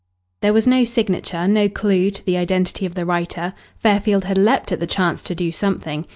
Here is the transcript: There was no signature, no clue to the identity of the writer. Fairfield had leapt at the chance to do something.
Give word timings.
There 0.41 0.51
was 0.51 0.65
no 0.65 0.83
signature, 0.83 1.47
no 1.47 1.69
clue 1.69 2.09
to 2.09 2.25
the 2.25 2.35
identity 2.35 2.87
of 2.87 2.95
the 2.95 3.05
writer. 3.05 3.53
Fairfield 3.77 4.23
had 4.23 4.35
leapt 4.35 4.71
at 4.71 4.79
the 4.79 4.87
chance 4.87 5.21
to 5.21 5.35
do 5.35 5.51
something. 5.51 6.07